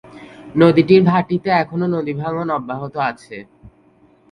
[0.55, 3.37] নদীটির ভাটিতে এখনও নদী ভাঙ্গন অব্যাহত আছে।